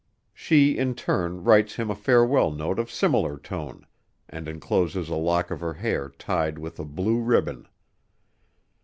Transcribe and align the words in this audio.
She 0.33 0.79
in 0.79 0.95
turn 0.95 1.43
writes 1.43 1.75
him 1.75 1.91
a 1.91 1.95
farewell 1.95 2.49
note 2.49 2.79
of 2.79 2.89
similar 2.89 3.37
tone, 3.37 3.85
and 4.27 4.47
encloses 4.47 5.09
a 5.09 5.15
lock 5.15 5.51
of 5.51 5.59
her 5.59 5.73
hair 5.73 6.09
tied 6.09 6.57
with 6.57 6.79
a 6.79 6.85
blue 6.85 7.21
ribbon. 7.21 7.67